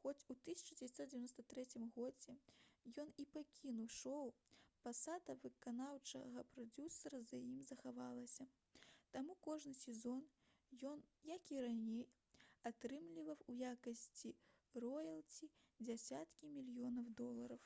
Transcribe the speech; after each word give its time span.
хоць 0.00 0.22
у 0.32 0.34
1993 0.34 1.86
годзе 1.94 2.34
ён 3.02 3.10
і 3.22 3.24
пакінуў 3.32 3.88
шоу 3.94 4.22
пасада 4.86 5.34
выканаўчага 5.42 6.44
прадзюсара 6.54 7.20
за 7.32 7.40
ім 7.50 7.58
захавалася 7.72 8.46
таму 9.18 9.36
кожны 9.50 9.74
сезон 9.82 10.24
ён 10.92 11.04
як 11.34 11.52
і 11.56 11.58
раней 11.66 12.04
атрымліваў 12.72 13.48
у 13.52 13.58
якасці 13.74 14.34
роялці 14.86 15.50
дзясяткі 15.90 16.54
мільёнаў 16.56 17.12
долараў 17.22 17.64